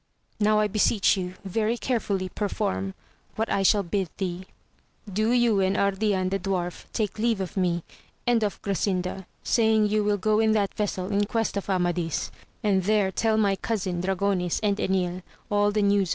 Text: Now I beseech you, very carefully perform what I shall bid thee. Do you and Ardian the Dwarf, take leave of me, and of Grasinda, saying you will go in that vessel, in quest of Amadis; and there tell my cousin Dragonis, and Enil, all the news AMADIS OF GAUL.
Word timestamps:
Now 0.39 0.57
I 0.57 0.67
beseech 0.67 1.15
you, 1.15 1.35
very 1.45 1.77
carefully 1.77 2.27
perform 2.29 2.95
what 3.35 3.51
I 3.51 3.61
shall 3.61 3.83
bid 3.83 4.09
thee. 4.17 4.47
Do 5.07 5.31
you 5.31 5.59
and 5.59 5.77
Ardian 5.77 6.31
the 6.31 6.39
Dwarf, 6.39 6.85
take 6.91 7.19
leave 7.19 7.39
of 7.39 7.55
me, 7.55 7.83
and 8.25 8.41
of 8.43 8.59
Grasinda, 8.63 9.27
saying 9.43 9.89
you 9.89 10.03
will 10.03 10.17
go 10.17 10.39
in 10.39 10.53
that 10.53 10.73
vessel, 10.73 11.11
in 11.11 11.25
quest 11.25 11.55
of 11.55 11.69
Amadis; 11.69 12.31
and 12.63 12.81
there 12.85 13.11
tell 13.11 13.37
my 13.37 13.55
cousin 13.55 14.01
Dragonis, 14.01 14.59
and 14.63 14.77
Enil, 14.77 15.21
all 15.51 15.69
the 15.71 15.83
news 15.83 15.93
AMADIS 15.97 16.01
OF 16.01 16.09
GAUL. 16.09 16.09